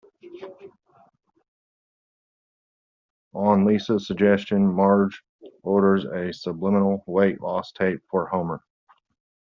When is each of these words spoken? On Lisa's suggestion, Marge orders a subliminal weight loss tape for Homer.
On 3.35 3.65
Lisa's 3.65 4.07
suggestion, 4.07 4.65
Marge 4.65 5.21
orders 5.61 6.05
a 6.05 6.33
subliminal 6.33 7.03
weight 7.05 7.39
loss 7.39 7.71
tape 7.71 8.01
for 8.09 8.25
Homer. 8.25 8.63